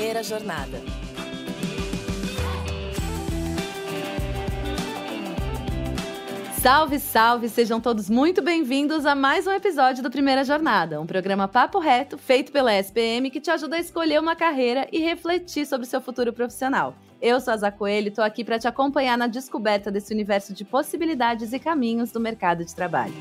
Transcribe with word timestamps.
Primeira 0.00 0.22
Jornada. 0.22 0.80
Salve, 6.58 6.98
salve! 6.98 7.50
Sejam 7.50 7.78
todos 7.78 8.08
muito 8.08 8.40
bem-vindos 8.40 9.04
a 9.04 9.14
mais 9.14 9.46
um 9.46 9.50
episódio 9.50 10.02
do 10.02 10.10
Primeira 10.10 10.42
Jornada, 10.42 10.98
um 10.98 11.06
programa 11.06 11.46
papo 11.46 11.78
reto 11.78 12.16
feito 12.16 12.50
pela 12.50 12.72
SPM 12.72 13.30
que 13.30 13.42
te 13.42 13.50
ajuda 13.50 13.76
a 13.76 13.78
escolher 13.78 14.18
uma 14.18 14.34
carreira 14.34 14.88
e 14.90 15.00
refletir 15.00 15.66
sobre 15.66 15.86
seu 15.86 16.00
futuro 16.00 16.32
profissional. 16.32 16.94
Eu 17.20 17.38
sou 17.38 17.52
a 17.52 17.58
Zá 17.58 17.70
Coelho 17.70 18.06
e 18.06 18.08
estou 18.08 18.24
aqui 18.24 18.42
para 18.42 18.58
te 18.58 18.66
acompanhar 18.66 19.18
na 19.18 19.26
descoberta 19.26 19.90
desse 19.90 20.14
universo 20.14 20.54
de 20.54 20.64
possibilidades 20.64 21.52
e 21.52 21.58
caminhos 21.58 22.10
do 22.10 22.18
mercado 22.18 22.64
de 22.64 22.74
trabalho. 22.74 23.12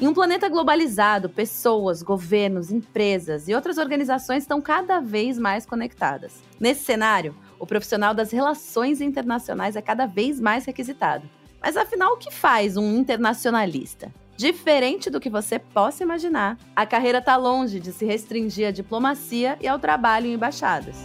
Em 0.00 0.08
um 0.08 0.14
planeta 0.14 0.48
globalizado, 0.48 1.28
pessoas, 1.28 2.02
governos, 2.02 2.72
empresas 2.72 3.48
e 3.48 3.54
outras 3.54 3.76
organizações 3.76 4.44
estão 4.44 4.58
cada 4.58 4.98
vez 4.98 5.38
mais 5.38 5.66
conectadas. 5.66 6.42
Nesse 6.58 6.84
cenário, 6.84 7.36
o 7.58 7.66
profissional 7.66 8.14
das 8.14 8.30
relações 8.30 9.02
internacionais 9.02 9.76
é 9.76 9.82
cada 9.82 10.06
vez 10.06 10.40
mais 10.40 10.64
requisitado. 10.64 11.28
Mas 11.60 11.76
afinal, 11.76 12.14
o 12.14 12.16
que 12.16 12.30
faz 12.30 12.78
um 12.78 12.96
internacionalista? 12.96 14.10
Diferente 14.38 15.10
do 15.10 15.20
que 15.20 15.28
você 15.28 15.58
possa 15.58 16.02
imaginar, 16.02 16.56
a 16.74 16.86
carreira 16.86 17.18
está 17.18 17.36
longe 17.36 17.78
de 17.78 17.92
se 17.92 18.06
restringir 18.06 18.68
à 18.68 18.70
diplomacia 18.70 19.58
e 19.60 19.68
ao 19.68 19.78
trabalho 19.78 20.28
em 20.28 20.32
embaixadas. 20.32 20.96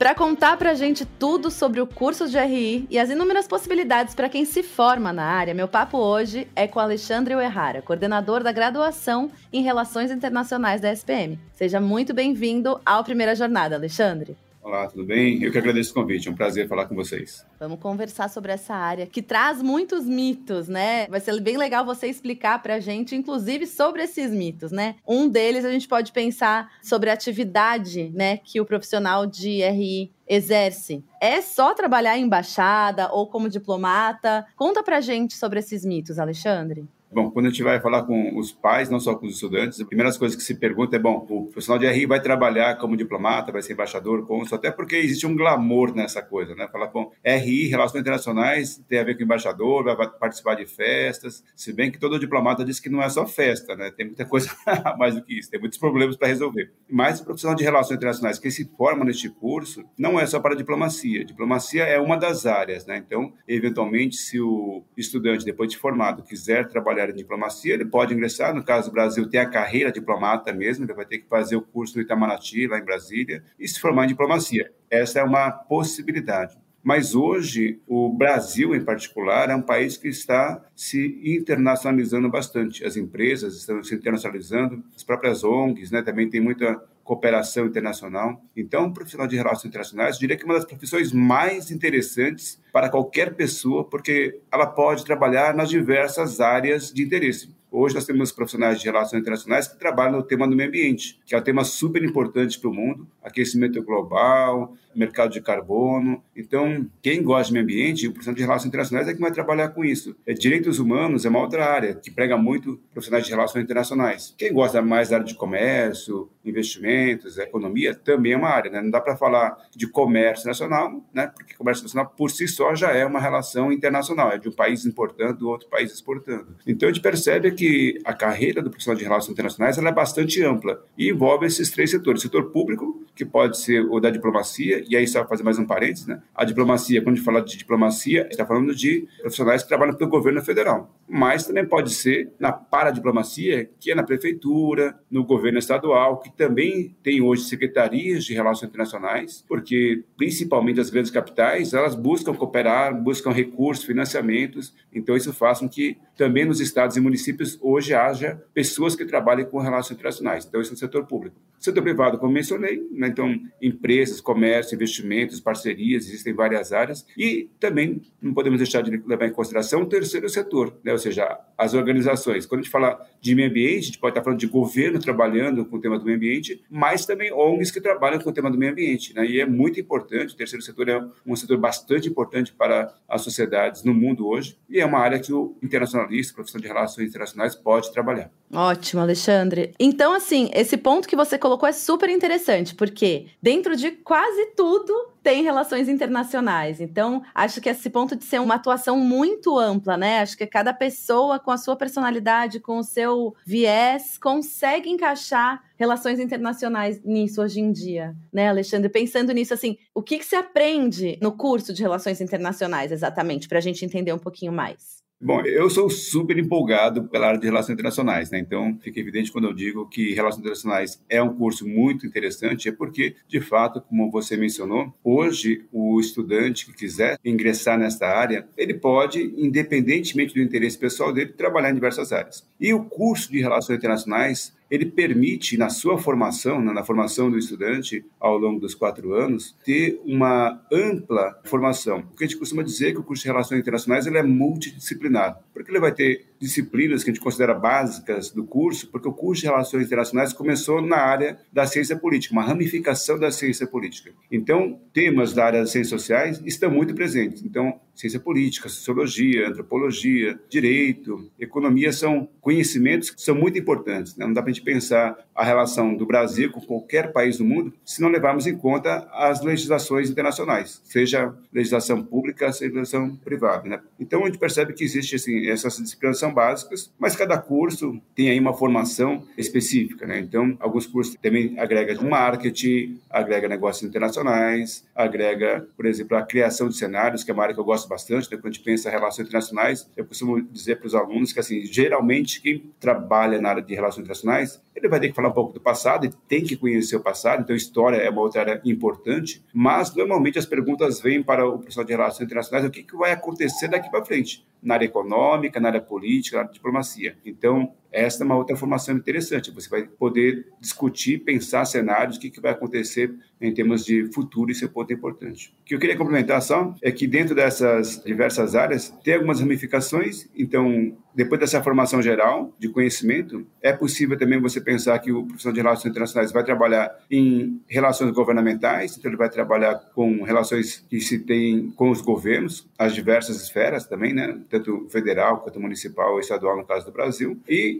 Para 0.00 0.14
contar 0.14 0.56
para 0.56 0.70
a 0.70 0.74
gente 0.74 1.04
tudo 1.04 1.50
sobre 1.50 1.78
o 1.78 1.86
curso 1.86 2.26
de 2.26 2.38
RI 2.38 2.86
e 2.88 2.98
as 2.98 3.10
inúmeras 3.10 3.46
possibilidades 3.46 4.14
para 4.14 4.30
quem 4.30 4.46
se 4.46 4.62
forma 4.62 5.12
na 5.12 5.24
área, 5.24 5.52
meu 5.52 5.68
papo 5.68 5.98
hoje 5.98 6.48
é 6.56 6.66
com 6.66 6.80
Alexandre 6.80 7.34
Uerrara, 7.34 7.82
coordenador 7.82 8.42
da 8.42 8.50
graduação 8.50 9.30
em 9.52 9.62
Relações 9.62 10.10
Internacionais 10.10 10.80
da 10.80 10.90
SPM. 10.90 11.38
Seja 11.52 11.82
muito 11.82 12.14
bem-vindo 12.14 12.80
ao 12.82 13.04
Primeira 13.04 13.34
Jornada, 13.34 13.76
Alexandre. 13.76 14.38
Olá, 14.62 14.86
tudo 14.86 15.06
bem? 15.06 15.42
Eu 15.42 15.50
que 15.50 15.56
agradeço 15.56 15.90
o 15.90 15.94
convite, 15.94 16.28
é 16.28 16.30
um 16.30 16.34
prazer 16.34 16.68
falar 16.68 16.84
com 16.84 16.94
vocês. 16.94 17.46
Vamos 17.58 17.80
conversar 17.80 18.28
sobre 18.28 18.52
essa 18.52 18.74
área 18.74 19.06
que 19.06 19.22
traz 19.22 19.62
muitos 19.62 20.04
mitos, 20.04 20.68
né? 20.68 21.06
Vai 21.06 21.18
ser 21.18 21.40
bem 21.40 21.56
legal 21.56 21.82
você 21.82 22.08
explicar 22.08 22.62
pra 22.62 22.78
gente, 22.78 23.16
inclusive, 23.16 23.66
sobre 23.66 24.02
esses 24.02 24.30
mitos, 24.30 24.70
né? 24.70 24.96
Um 25.08 25.30
deles 25.30 25.64
a 25.64 25.72
gente 25.72 25.88
pode 25.88 26.12
pensar 26.12 26.70
sobre 26.82 27.08
a 27.08 27.14
atividade, 27.14 28.10
né, 28.14 28.36
que 28.36 28.60
o 28.60 28.66
profissional 28.66 29.24
de 29.24 29.62
RI 29.62 30.12
exerce. 30.28 31.02
É 31.22 31.40
só 31.40 31.72
trabalhar 31.72 32.18
em 32.18 32.24
embaixada 32.24 33.10
ou 33.10 33.26
como 33.26 33.48
diplomata? 33.48 34.46
Conta 34.54 34.82
pra 34.82 35.00
gente 35.00 35.34
sobre 35.34 35.58
esses 35.58 35.86
mitos, 35.86 36.18
Alexandre. 36.18 36.86
Bom, 37.12 37.28
quando 37.28 37.46
a 37.46 37.48
gente 37.48 37.64
vai 37.64 37.80
falar 37.80 38.04
com 38.04 38.38
os 38.38 38.52
pais, 38.52 38.88
não 38.88 39.00
só 39.00 39.16
com 39.16 39.26
os 39.26 39.34
estudantes, 39.34 39.80
a 39.80 39.84
primeira 39.84 40.16
coisa 40.16 40.36
que 40.36 40.42
se 40.44 40.54
pergunta 40.54 40.94
é, 40.94 40.98
bom, 40.98 41.26
o 41.28 41.46
profissional 41.46 41.76
de 41.76 41.88
RI 41.88 42.06
vai 42.06 42.20
trabalhar 42.20 42.76
como 42.76 42.96
diplomata, 42.96 43.50
vai 43.50 43.62
ser 43.62 43.72
embaixador, 43.72 44.24
cônsul, 44.24 44.56
até 44.56 44.70
porque 44.70 44.94
existe 44.94 45.26
um 45.26 45.34
glamour 45.34 45.92
nessa 45.92 46.22
coisa, 46.22 46.54
né? 46.54 46.68
Falar 46.70 46.86
com 46.86 47.10
RI, 47.24 47.66
Relações 47.66 48.02
Internacionais, 48.02 48.80
tem 48.88 49.00
a 49.00 49.02
ver 49.02 49.16
com 49.16 49.24
embaixador, 49.24 49.82
vai 49.84 50.08
participar 50.08 50.54
de 50.54 50.66
festas, 50.66 51.42
se 51.56 51.72
bem 51.72 51.90
que 51.90 51.98
todo 51.98 52.16
diplomata 52.16 52.64
diz 52.64 52.78
que 52.78 52.88
não 52.88 53.02
é 53.02 53.08
só 53.08 53.26
festa, 53.26 53.74
né? 53.74 53.90
Tem 53.90 54.06
muita 54.06 54.24
coisa 54.24 54.48
mais 54.96 55.16
do 55.16 55.22
que 55.22 55.36
isso, 55.36 55.50
tem 55.50 55.58
muitos 55.58 55.80
problemas 55.80 56.16
para 56.16 56.28
resolver. 56.28 56.72
Mas 56.88 57.20
o 57.20 57.24
profissional 57.24 57.56
de 57.56 57.64
Relações 57.64 57.96
Internacionais 57.96 58.38
que 58.38 58.52
se 58.52 58.70
forma 58.76 59.04
neste 59.04 59.28
curso 59.28 59.84
não 59.98 60.18
é 60.18 60.26
só 60.26 60.38
para 60.38 60.54
diplomacia. 60.54 61.24
Diplomacia 61.24 61.82
é 61.82 61.98
uma 61.98 62.16
das 62.16 62.46
áreas, 62.46 62.86
né? 62.86 62.98
Então, 63.04 63.32
eventualmente, 63.48 64.16
se 64.16 64.40
o 64.40 64.84
estudante, 64.96 65.44
depois 65.44 65.68
de 65.70 65.76
formado, 65.76 66.22
quiser 66.22 66.68
trabalhar 66.68 66.99
trabalhar 67.00 67.10
em 67.10 67.14
diplomacia, 67.14 67.74
ele 67.74 67.84
pode 67.84 68.14
ingressar. 68.14 68.54
No 68.54 68.62
caso 68.62 68.90
do 68.90 68.92
Brasil, 68.92 69.28
tem 69.28 69.40
a 69.40 69.48
carreira 69.48 69.90
diplomata 69.90 70.52
mesmo, 70.52 70.84
ele 70.84 70.92
vai 70.92 71.06
ter 71.06 71.18
que 71.18 71.28
fazer 71.28 71.56
o 71.56 71.62
curso 71.62 71.94
do 71.94 72.00
Itamaraty, 72.00 72.66
lá 72.66 72.78
em 72.78 72.84
Brasília, 72.84 73.42
e 73.58 73.66
se 73.66 73.80
formar 73.80 74.04
em 74.04 74.08
diplomacia. 74.08 74.70
Essa 74.90 75.20
é 75.20 75.24
uma 75.24 75.50
possibilidade. 75.50 76.58
Mas 76.82 77.14
hoje, 77.14 77.78
o 77.86 78.08
Brasil, 78.08 78.74
em 78.74 78.82
particular, 78.82 79.50
é 79.50 79.54
um 79.54 79.60
país 79.60 79.98
que 79.98 80.08
está 80.08 80.64
se 80.74 81.20
internacionalizando 81.22 82.30
bastante. 82.30 82.84
As 82.84 82.96
empresas 82.96 83.54
estão 83.54 83.82
se 83.84 83.94
internacionalizando, 83.94 84.82
as 84.96 85.02
próprias 85.02 85.44
ONGs 85.44 85.90
né, 85.90 86.00
também 86.00 86.30
tem 86.30 86.40
muita 86.40 86.82
cooperação 87.10 87.66
internacional. 87.66 88.40
Então, 88.56 88.92
profissional 88.92 89.26
de 89.26 89.34
relações 89.34 89.64
internacionais, 89.64 90.16
diria 90.16 90.36
que 90.36 90.44
é 90.44 90.46
uma 90.46 90.54
das 90.54 90.64
profissões 90.64 91.12
mais 91.12 91.68
interessantes 91.68 92.62
para 92.72 92.88
qualquer 92.88 93.34
pessoa, 93.34 93.82
porque 93.82 94.38
ela 94.48 94.64
pode 94.64 95.04
trabalhar 95.04 95.52
nas 95.52 95.68
diversas 95.68 96.40
áreas 96.40 96.92
de 96.92 97.02
interesse. 97.02 97.52
Hoje 97.72 97.94
nós 97.94 98.04
temos 98.04 98.32
profissionais 98.32 98.80
de 98.80 98.84
relações 98.84 99.20
internacionais 99.20 99.68
que 99.68 99.78
trabalham 99.78 100.18
no 100.18 100.22
tema 100.24 100.46
do 100.46 100.56
meio 100.56 100.68
ambiente, 100.68 101.20
que 101.24 101.34
é 101.34 101.38
um 101.38 101.42
tema 101.42 101.62
super 101.62 102.02
importante 102.02 102.58
para 102.58 102.68
o 102.68 102.74
mundo, 102.74 103.06
aquecimento 103.22 103.80
global, 103.82 104.74
mercado 104.94 105.32
de 105.32 105.40
carbono. 105.40 106.20
Então, 106.36 106.84
quem 107.00 107.22
gosta 107.22 107.46
de 107.46 107.52
meio 107.52 107.64
ambiente, 107.64 108.08
o 108.08 108.10
profissional 108.10 108.36
de 108.36 108.42
relações 108.42 108.66
internacionais 108.66 109.06
é 109.06 109.14
que 109.14 109.20
vai 109.20 109.30
trabalhar 109.30 109.68
com 109.68 109.84
isso. 109.84 110.16
É, 110.26 110.32
direitos 110.32 110.80
humanos 110.80 111.24
é 111.24 111.28
uma 111.28 111.38
outra 111.38 111.64
área 111.64 111.94
que 111.94 112.10
prega 112.10 112.36
muito 112.36 112.80
profissionais 112.92 113.24
de 113.24 113.30
relações 113.30 113.62
internacionais. 113.62 114.34
Quem 114.36 114.52
gosta 114.52 114.82
mais 114.82 115.10
da 115.10 115.16
área 115.16 115.26
de 115.26 115.34
comércio, 115.34 116.28
investimentos, 116.44 117.38
economia, 117.38 117.94
também 117.94 118.32
é 118.32 118.36
uma 118.36 118.48
área. 118.48 118.70
Né? 118.70 118.80
Não 118.80 118.90
dá 118.90 119.00
para 119.00 119.16
falar 119.16 119.56
de 119.74 119.86
comércio 119.86 120.46
nacional, 120.46 121.04
né? 121.12 121.26
porque 121.28 121.54
comércio 121.54 121.84
nacional 121.84 122.12
por 122.16 122.30
si 122.30 122.48
só 122.48 122.74
já 122.74 122.92
é 122.92 123.04
uma 123.04 123.20
relação 123.20 123.72
internacional, 123.72 124.32
é 124.32 124.38
de 124.38 124.48
um 124.48 124.52
país 124.52 124.84
importando, 124.86 125.38
do 125.38 125.48
outro 125.48 125.68
país 125.68 125.92
exportando. 125.92 126.56
Então, 126.66 126.88
a 126.88 126.92
gente 126.92 127.02
percebe 127.02 127.50
que 127.52 127.98
a 128.04 128.12
carreira 128.12 128.62
do 128.62 128.70
profissional 128.70 128.96
de 128.96 129.04
relações 129.04 129.32
internacionais 129.32 129.78
ela 129.78 129.88
é 129.88 129.92
bastante 129.92 130.42
ampla 130.42 130.82
e 130.96 131.10
envolve 131.10 131.46
esses 131.46 131.70
três 131.70 131.90
setores: 131.90 132.22
setor 132.22 132.50
público, 132.50 133.04
que 133.14 133.24
pode 133.24 133.58
ser 133.58 133.80
o 133.80 134.00
da 134.00 134.10
diplomacia, 134.10 134.84
e 134.88 134.96
aí 134.96 135.06
só 135.06 135.26
fazer 135.26 135.42
mais 135.42 135.58
um 135.58 135.66
parênteses, 135.66 136.06
né? 136.06 136.22
A 136.34 136.44
diplomacia, 136.44 137.00
quando 137.02 137.14
a 137.14 137.16
gente 137.16 137.24
fala 137.24 137.42
de 137.42 137.56
diplomacia, 137.56 138.26
está 138.30 138.46
falando 138.46 138.74
de 138.74 139.06
profissionais 139.20 139.62
que 139.62 139.68
trabalham 139.68 139.94
pelo 139.94 140.08
governo 140.08 140.42
federal, 140.42 140.94
mas 141.08 141.46
também 141.46 141.66
pode 141.66 141.90
ser 141.90 142.32
na 142.38 142.52
paradiplomacia, 142.52 143.68
que 143.78 143.90
é 143.90 143.94
na 143.94 144.02
prefeitura, 144.02 144.98
no 145.10 145.24
governo 145.24 145.58
estadual, 145.58 146.18
que 146.18 146.29
também 146.36 146.94
tem 147.02 147.20
hoje 147.20 147.44
secretarias 147.44 148.24
de 148.24 148.34
relações 148.34 148.68
internacionais, 148.68 149.44
porque 149.48 150.04
principalmente 150.16 150.80
as 150.80 150.90
grandes 150.90 151.10
capitais, 151.10 151.72
elas 151.72 151.94
buscam 151.94 152.34
cooperar, 152.34 152.94
buscam 152.94 153.30
recursos, 153.30 153.84
financiamentos, 153.84 154.74
então 154.92 155.16
isso 155.16 155.32
faz 155.32 155.60
com 155.60 155.68
que 155.68 155.96
também 156.20 156.44
nos 156.44 156.60
estados 156.60 156.98
e 156.98 157.00
municípios 157.00 157.58
hoje 157.62 157.94
haja 157.94 158.42
pessoas 158.52 158.94
que 158.94 159.06
trabalhem 159.06 159.46
com 159.46 159.58
relações 159.58 159.96
internacionais. 159.96 160.44
Então, 160.44 160.60
isso 160.60 160.70
é 160.70 160.74
no 160.74 160.78
setor 160.78 161.06
público. 161.06 161.40
Setor 161.58 161.82
privado, 161.82 162.18
como 162.18 162.30
mencionei, 162.30 162.86
né? 162.90 163.08
então, 163.08 163.38
empresas, 163.60 164.20
comércio, 164.20 164.74
investimentos, 164.74 165.40
parcerias, 165.40 166.06
existem 166.06 166.34
várias 166.34 166.72
áreas. 166.72 167.06
E 167.16 167.48
também 167.58 168.02
não 168.20 168.34
podemos 168.34 168.58
deixar 168.58 168.82
de 168.82 169.02
levar 169.06 169.26
em 169.26 169.32
consideração 169.32 169.80
o 169.82 169.86
terceiro 169.86 170.28
setor, 170.28 170.74
né? 170.84 170.92
ou 170.92 170.98
seja, 170.98 171.40
as 171.56 171.72
organizações. 171.72 172.44
Quando 172.44 172.60
a 172.60 172.62
gente 172.64 172.72
fala 172.72 173.00
de 173.18 173.34
meio 173.34 173.48
ambiente, 173.48 173.78
a 173.78 173.86
gente 173.86 173.98
pode 173.98 174.12
estar 174.12 174.22
falando 174.22 174.40
de 174.40 174.46
governo 174.46 174.98
trabalhando 174.98 175.64
com 175.64 175.76
o 175.76 175.80
tema 175.80 175.98
do 175.98 176.04
meio 176.04 176.16
ambiente, 176.20 176.62
mas 176.70 177.06
também 177.06 177.32
ONGs 177.32 177.70
que 177.70 177.80
trabalham 177.80 178.20
com 178.20 178.30
o 178.30 178.32
tema 178.32 178.50
do 178.50 178.58
meio 178.58 178.72
ambiente. 178.72 179.14
Né? 179.14 179.26
E 179.26 179.40
é 179.40 179.46
muito 179.46 179.80
importante, 179.80 180.34
o 180.34 180.36
terceiro 180.36 180.62
setor 180.62 180.88
é 180.88 181.04
um 181.26 181.34
setor 181.34 181.58
bastante 181.58 182.08
importante 182.08 182.52
para 182.52 182.94
as 183.08 183.22
sociedades 183.22 183.82
no 183.82 183.94
mundo 183.94 184.28
hoje, 184.28 184.56
e 184.68 184.80
é 184.80 184.86
uma 184.86 184.98
área 184.98 185.18
que 185.18 185.32
o 185.32 185.56
internacionalista, 185.62 186.34
profissão 186.34 186.60
de 186.60 186.66
relações 186.66 187.08
internacionais, 187.08 187.54
pode 187.54 187.92
trabalhar. 187.92 188.30
Ótimo, 188.52 189.00
Alexandre. 189.00 189.72
Então, 189.78 190.12
assim, 190.12 190.50
esse 190.52 190.76
ponto 190.76 191.06
que 191.06 191.14
você 191.14 191.38
colocou 191.38 191.68
é 191.68 191.72
super 191.72 192.10
interessante, 192.10 192.74
porque 192.74 193.28
dentro 193.40 193.76
de 193.76 193.92
quase 193.92 194.46
tudo 194.56 194.92
tem 195.22 195.44
relações 195.44 195.88
internacionais. 195.88 196.80
Então, 196.80 197.22
acho 197.32 197.60
que 197.60 197.68
esse 197.68 197.88
ponto 197.88 198.16
de 198.16 198.24
ser 198.24 198.40
uma 198.40 198.56
atuação 198.56 198.98
muito 198.98 199.56
ampla, 199.56 199.96
né? 199.96 200.18
Acho 200.18 200.36
que 200.36 200.46
cada 200.48 200.72
pessoa 200.72 201.38
com 201.38 201.52
a 201.52 201.56
sua 201.56 201.76
personalidade, 201.76 202.58
com 202.58 202.78
o 202.78 202.82
seu 202.82 203.36
viés, 203.46 204.18
consegue 204.18 204.90
encaixar 204.90 205.62
relações 205.76 206.18
internacionais 206.18 207.00
nisso 207.04 207.40
hoje 207.40 207.60
em 207.60 207.70
dia, 207.70 208.16
né, 208.32 208.48
Alexandre? 208.48 208.88
Pensando 208.88 209.32
nisso, 209.32 209.54
assim, 209.54 209.78
o 209.94 210.02
que, 210.02 210.18
que 210.18 210.24
se 210.24 210.34
aprende 210.34 211.16
no 211.22 211.30
curso 211.32 211.72
de 211.72 211.82
relações 211.82 212.20
internacionais, 212.20 212.90
exatamente, 212.90 213.46
para 213.46 213.58
a 213.58 213.62
gente 213.62 213.84
entender 213.84 214.12
um 214.12 214.18
pouquinho 214.18 214.52
mais? 214.52 215.00
Bom, 215.22 215.42
eu 215.42 215.68
sou 215.68 215.90
super 215.90 216.38
empolgado 216.38 217.04
pela 217.04 217.26
área 217.26 217.38
de 217.38 217.44
relações 217.44 217.74
internacionais, 217.74 218.30
né? 218.30 218.38
Então, 218.38 218.78
fica 218.80 218.98
evidente 218.98 219.30
quando 219.30 219.48
eu 219.48 219.52
digo 219.52 219.86
que 219.86 220.14
relações 220.14 220.40
internacionais 220.40 221.04
é 221.10 221.22
um 221.22 221.36
curso 221.36 221.68
muito 221.68 222.06
interessante, 222.06 222.70
é 222.70 222.72
porque, 222.72 223.14
de 223.28 223.38
fato, 223.38 223.82
como 223.82 224.10
você 224.10 224.34
mencionou, 224.34 224.94
hoje 225.04 225.66
o 225.70 226.00
estudante 226.00 226.64
que 226.64 226.72
quiser 226.72 227.18
ingressar 227.22 227.78
nessa 227.78 228.06
área, 228.06 228.48
ele 228.56 228.72
pode, 228.72 229.20
independentemente 229.36 230.32
do 230.32 230.40
interesse 230.40 230.78
pessoal 230.78 231.12
dele, 231.12 231.34
trabalhar 231.34 231.70
em 231.70 231.74
diversas 231.74 232.12
áreas. 232.12 232.48
E 232.58 232.72
o 232.72 232.84
curso 232.84 233.30
de 233.30 233.40
relações 233.40 233.76
internacionais 233.76 234.58
ele 234.70 234.86
permite, 234.86 235.56
na 235.56 235.68
sua 235.68 235.98
formação, 235.98 236.62
na 236.62 236.84
formação 236.84 237.30
do 237.30 237.36
estudante 237.36 238.04
ao 238.20 238.38
longo 238.38 238.60
dos 238.60 238.74
quatro 238.74 239.12
anos, 239.14 239.56
ter 239.64 240.00
uma 240.04 240.62
ampla 240.72 241.40
formação. 241.44 242.04
O 242.12 242.16
que 242.16 242.24
a 242.24 242.26
gente 242.26 242.38
costuma 242.38 242.62
dizer 242.62 242.90
é 242.90 242.92
que 242.92 243.00
o 243.00 243.02
curso 243.02 243.22
de 243.22 243.28
Relações 243.28 243.60
Internacionais 243.60 244.06
ele 244.06 244.18
é 244.18 244.22
multidisciplinar, 244.22 245.40
porque 245.52 245.70
ele 245.70 245.80
vai 245.80 245.92
ter 245.92 246.29
disciplinas 246.40 247.04
que 247.04 247.10
a 247.10 247.12
gente 247.12 247.22
considera 247.22 247.52
básicas 247.52 248.30
do 248.30 248.44
curso, 248.44 248.88
porque 248.90 249.06
o 249.06 249.12
curso 249.12 249.42
de 249.42 249.48
Relações 249.48 249.86
Internacionais 249.86 250.32
começou 250.32 250.80
na 250.80 250.96
área 250.96 251.38
da 251.52 251.66
ciência 251.66 251.96
política, 251.96 252.32
uma 252.32 252.42
ramificação 252.42 253.18
da 253.18 253.30
ciência 253.30 253.66
política. 253.66 254.10
Então, 254.32 254.80
temas 254.92 255.34
da 255.34 255.44
área 255.44 255.60
das 255.60 255.70
ciências 255.70 256.00
sociais 256.00 256.40
estão 256.46 256.70
muito 256.70 256.94
presentes. 256.94 257.44
Então, 257.44 257.78
ciência 257.94 258.18
política, 258.18 258.68
sociologia, 258.68 259.48
antropologia, 259.48 260.40
direito, 260.48 261.30
economia 261.38 261.92
são 261.92 262.28
conhecimentos 262.40 263.10
que 263.10 263.20
são 263.20 263.34
muito 263.34 263.58
importantes. 263.58 264.16
Né? 264.16 264.24
Não 264.24 264.32
dá 264.32 264.40
para 264.40 264.50
a 264.50 264.54
gente 264.54 264.64
pensar 264.64 265.18
a 265.34 265.44
relação 265.44 265.94
do 265.94 266.06
Brasil 266.06 266.50
com 266.50 266.60
qualquer 266.60 267.12
país 267.12 267.36
do 267.36 267.44
mundo 267.44 267.72
se 267.84 268.00
não 268.00 268.08
levarmos 268.08 268.46
em 268.46 268.56
conta 268.56 269.06
as 269.12 269.42
legislações 269.42 270.08
internacionais, 270.08 270.80
seja 270.84 271.34
legislação 271.52 272.02
pública, 272.02 272.50
seja 272.52 272.72
legislação 272.72 273.16
privada. 273.16 273.68
Né? 273.68 273.80
Então, 273.98 274.22
a 274.22 274.26
gente 274.26 274.38
percebe 274.38 274.72
que 274.72 274.82
existe 274.82 275.16
assim, 275.16 275.46
essas 275.48 275.76
disciplinas 275.76 276.18
são 276.30 276.34
básicas, 276.34 276.92
mas 276.98 277.16
cada 277.16 277.36
curso 277.36 278.00
tem 278.14 278.30
aí 278.30 278.38
uma 278.38 278.54
formação 278.54 279.24
específica. 279.36 280.06
Né? 280.06 280.20
Então, 280.20 280.56
alguns 280.60 280.86
cursos 280.86 281.16
também 281.16 281.58
agregam 281.58 282.08
marketing, 282.08 282.98
agrega 283.10 283.48
negócios 283.48 283.86
internacionais, 283.86 284.84
agrega, 284.94 285.66
por 285.76 285.86
exemplo, 285.86 286.16
a 286.16 286.22
criação 286.22 286.68
de 286.68 286.76
cenários, 286.76 287.24
que 287.24 287.30
é 287.30 287.34
uma 287.34 287.42
área 287.42 287.54
que 287.54 287.60
eu 287.60 287.64
gosto 287.64 287.88
bastante, 287.88 288.30
né? 288.30 288.36
quando 288.36 288.46
a 288.46 288.52
gente 288.52 288.64
pensa 288.64 288.88
em 288.88 288.92
relações 288.92 289.26
internacionais, 289.26 289.90
eu 289.96 290.04
costumo 290.04 290.40
dizer 290.40 290.76
para 290.76 290.86
os 290.86 290.94
alunos 290.94 291.32
que, 291.32 291.40
assim, 291.40 291.62
geralmente, 291.64 292.40
quem 292.40 292.72
trabalha 292.78 293.40
na 293.40 293.50
área 293.50 293.62
de 293.62 293.74
relações 293.74 294.04
internacionais, 294.04 294.60
ele 294.74 294.88
vai 294.88 295.00
ter 295.00 295.08
que 295.08 295.14
falar 295.14 295.28
um 295.28 295.32
pouco 295.32 295.52
do 295.52 295.60
passado, 295.60 296.06
ele 296.06 296.14
tem 296.28 296.42
que 296.42 296.56
conhecer 296.56 296.96
o 296.96 297.00
passado, 297.00 297.42
então 297.42 297.54
história 297.54 297.96
é 297.96 298.08
uma 298.08 298.22
outra 298.22 298.40
área 298.40 298.60
importante, 298.64 299.44
mas 299.52 299.94
normalmente 299.94 300.38
as 300.38 300.46
perguntas 300.46 301.00
vêm 301.00 301.22
para 301.22 301.46
o 301.46 301.58
professor 301.58 301.84
de 301.84 301.92
relações 301.92 302.26
internacionais, 302.26 302.66
o 302.66 302.70
que, 302.70 302.82
que 302.82 302.96
vai 302.96 303.12
acontecer 303.12 303.68
daqui 303.68 303.90
para 303.90 304.04
frente, 304.04 304.44
na 304.62 304.74
área 304.74 304.86
econômica, 304.86 305.58
na 305.60 305.68
área 305.68 305.80
política, 305.80 306.36
na 306.36 306.42
área 306.42 306.52
diplomacia. 306.52 307.16
Então, 307.24 307.74
esta 307.92 308.24
é 308.24 308.26
uma 308.26 308.36
outra 308.36 308.56
formação 308.56 308.96
interessante. 308.96 309.50
Você 309.50 309.68
vai 309.68 309.82
poder 309.84 310.46
discutir, 310.60 311.18
pensar 311.18 311.64
cenários, 311.64 312.16
o 312.16 312.20
que, 312.20 312.30
que 312.30 312.40
vai 312.40 312.52
acontecer 312.52 313.12
em 313.40 313.52
termos 313.54 313.84
de 313.84 314.12
futuro, 314.12 314.50
isso 314.50 314.64
é 314.64 314.68
um 314.68 314.70
ponto 314.70 314.92
importante. 314.92 315.54
O 315.62 315.64
que 315.64 315.74
eu 315.74 315.78
queria 315.78 315.96
complementar 315.96 316.42
só 316.42 316.74
é 316.82 316.92
que 316.92 317.06
dentro 317.06 317.34
dessas 317.34 318.02
diversas 318.04 318.54
áreas 318.54 318.90
tem 319.02 319.14
algumas 319.14 319.40
ramificações, 319.40 320.28
então, 320.36 320.94
depois 321.14 321.40
dessa 321.40 321.62
formação 321.62 322.02
geral 322.02 322.54
de 322.58 322.68
conhecimento, 322.68 323.46
é 323.62 323.72
possível 323.72 324.18
também 324.18 324.38
você 324.38 324.60
pensar 324.60 324.98
que 324.98 325.10
o 325.10 325.24
profissional 325.24 325.54
de 325.54 325.60
relações 325.60 325.90
internacionais 325.90 326.32
vai 326.32 326.44
trabalhar 326.44 326.94
em 327.10 327.62
relações 327.66 328.12
governamentais, 328.12 328.96
então 328.96 329.10
ele 329.10 329.16
vai 329.16 329.30
trabalhar 329.30 329.74
com 329.94 330.22
relações 330.22 330.84
que 330.90 331.00
se 331.00 331.20
tem 331.20 331.70
com 331.70 331.90
os 331.90 332.02
governos, 332.02 332.68
as 332.78 332.94
diversas 332.94 333.40
esferas 333.42 333.86
também, 333.86 334.12
né, 334.12 334.38
tanto 334.50 334.86
federal 334.90 335.40
quanto 335.40 335.58
municipal 335.58 336.18
e 336.18 336.20
estadual 336.20 336.56
no 336.56 336.66
caso 336.66 336.84
do 336.84 336.92
Brasil, 336.92 337.38
e 337.48 337.79